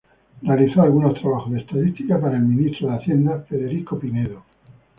Realizó 0.41 0.81
algunos 0.81 1.13
trabajos 1.21 1.51
de 1.53 1.59
estadística 1.59 2.19
para 2.19 2.35
el 2.35 2.41
ministro 2.41 2.87
de 2.89 2.95
Hacienda, 2.95 3.41
Federico 3.47 3.99
Pinedo. 3.99 4.41